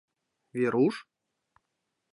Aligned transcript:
—Веруш? 0.57 0.95